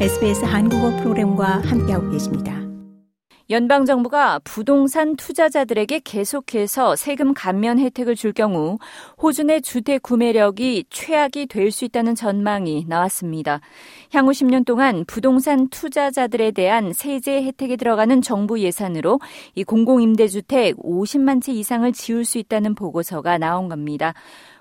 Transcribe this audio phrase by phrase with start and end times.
[0.00, 2.60] SBS 한국어 프로그램과 함께하고 계십니다.
[3.50, 8.78] 연방 정부가 부동산 투자자들에게 계속해서 세금 감면 혜택을 줄 경우
[9.22, 13.60] 호주 내 주택 구매력이 최악이 될 수 있다는 전망이 나왔습니다.
[14.12, 19.20] 향후 10년 동안 부동산 투자자들에 대한 세제 혜택이 들어가는 정부 예산으로
[19.54, 24.14] 이 공공임대주택 50만 채 이상을 지을 수 있다는 보고서가 나온 겁니다.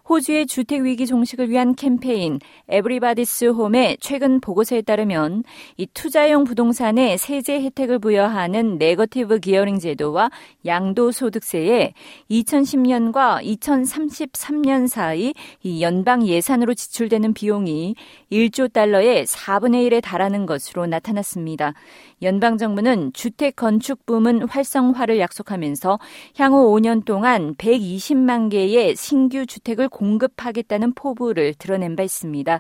[0.10, 5.46] 호주의 주택 위기 종식을 위한 캠페인 에브리바디스 홈의 최근 보고서에 따르면
[5.78, 10.30] 이 투자용 부동산에 세제 혜택을 부여하는 negative gearing 제도와
[10.66, 11.94] 양도소득세에
[12.30, 17.96] 2010년과 2033년 사이 이 연방 예산으로 지출되는 비용이
[18.30, 21.74] 1조 달러의 4분의 1에 달하는 것으로 나타났습니다.
[22.22, 26.00] 연방 정부는 주택 건축 부문 활성화를 약속하면서
[26.38, 32.60] 향후 5년 동안 120만 개의 신규 주택을 공급하겠다는 포부를 드러낸 바 있습니다.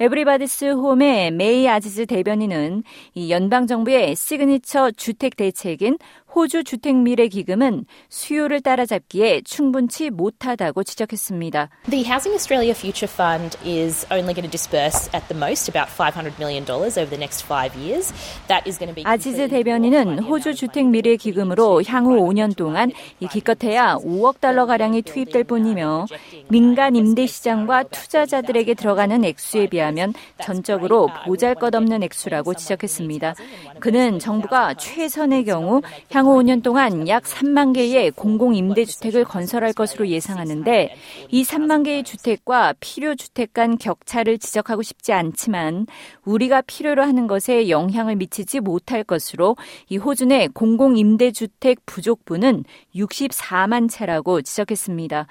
[0.00, 2.82] 에브리바디스 홈의 메이 아지즈 대변인은
[3.14, 5.98] 이 연방 정부의 시그니처 주택 대책인
[6.34, 11.68] 호주 주택 미래 기금은 수요를 따라잡기에 충분치 못하다고 지적했습니다.
[11.88, 16.34] The Housing Australia Future Fund is only going to disburse at the most about 500
[16.42, 18.10] million dollars over the next 5 years.
[18.48, 22.90] That is going to be 아지즈 대변인은 호주 주택 미래 기금으로 향후 5년 동안
[23.20, 26.06] 이 기껏해야 5억 달러 가량이 투입될 뿐이며
[26.48, 33.34] 민간 임대 시장과 투자자들에게 들어가는 액수에 비하면 전적으로 보잘것없는 액수라고 지적했습니다.
[33.78, 40.96] 그는 정부가 최선의 경우 향후 향후 5년 동안 약 3만 개의 공공임대주택을 건설할 것으로 예상하는데
[41.28, 45.86] 이 3만 개의 주택과 필요 주택 간 격차를 지적하고 싶지 않지만
[46.24, 49.56] 우리가 필요로 하는 것에 영향을 미치지 못할 것으로
[49.90, 52.64] 이내 공공임대주택 부족분은
[52.96, 55.26] 64만 채라고 지적했습니다.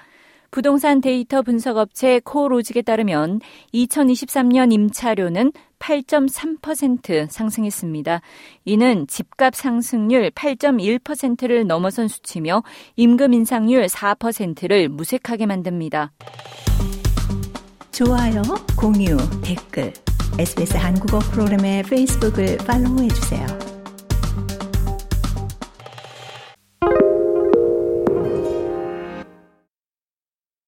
[0.54, 3.40] 부동산 데이터 분석 업체 코로직에 따르면
[3.74, 8.20] 2023년 임차료는 8.3% 상승했습니다.
[8.64, 12.62] 이는 집값 상승률 8.1%를 넘어선 수치며
[12.94, 16.12] 임금 인상률 4%를 무색하게 만듭니다.
[17.90, 18.40] 좋아요,
[18.78, 19.92] 공유, 댓글,
[20.38, 23.63] SBS 한국어 프로그램의 페이스북을 팔로우해 주세요.